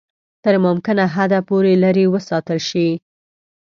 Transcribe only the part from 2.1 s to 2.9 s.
وساتل شي.